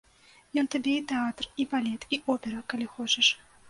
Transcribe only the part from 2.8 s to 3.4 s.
хочаш.